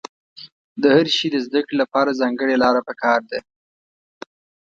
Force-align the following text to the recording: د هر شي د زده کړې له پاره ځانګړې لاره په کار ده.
د 0.81 0.83
هر 0.95 1.07
شي 1.15 1.27
د 1.31 1.37
زده 1.45 1.59
کړې 1.65 1.75
له 1.81 1.85
پاره 1.93 2.11
ځانګړې 2.21 2.55
لاره 2.63 2.81
په 2.87 2.93
کار 3.01 3.21
ده. 3.31 3.39